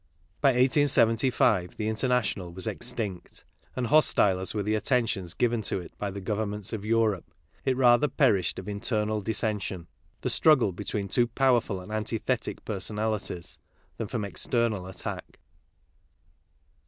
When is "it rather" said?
7.65-8.07